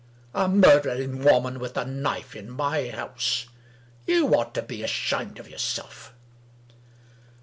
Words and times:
A 0.33 0.49
murdering 0.49 1.23
woman 1.23 1.59
with 1.59 1.77
a 1.77 1.85
knife 1.85 2.35
in 2.35 2.49
my 2.49 2.89
house 2.89 3.45
I 3.47 4.11
You 4.13 4.33
ought 4.33 4.55
to 4.55 4.63
be 4.63 4.81
ashamed 4.81 5.37
of 5.37 5.47
yourself 5.47 6.11